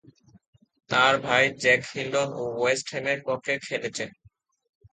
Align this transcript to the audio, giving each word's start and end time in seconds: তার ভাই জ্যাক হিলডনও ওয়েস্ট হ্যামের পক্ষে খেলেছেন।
তার 0.89 1.13
ভাই 1.25 1.43
জ্যাক 1.61 1.81
হিলডনও 1.91 2.43
ওয়েস্ট 2.53 2.87
হ্যামের 2.91 3.19
পক্ষে 3.27 3.53
খেলেছেন। 3.67 4.09